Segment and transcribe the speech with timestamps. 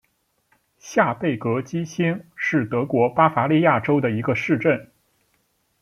[0.79, 4.89] 下贝格基兴是德国巴伐利亚州的一个市镇。